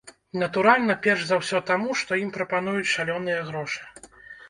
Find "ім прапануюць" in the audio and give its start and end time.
2.25-2.93